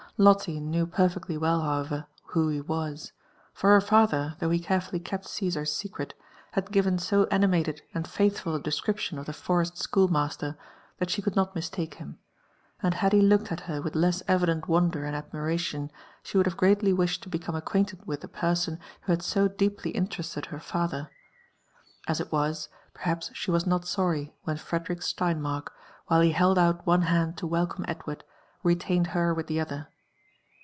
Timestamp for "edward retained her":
27.87-29.33